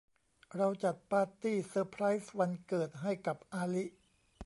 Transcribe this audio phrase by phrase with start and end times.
[0.55, 3.85] เราจัดปาร์ตี้เซอร์ไพร์ซวันเกิดให้กับอาลิ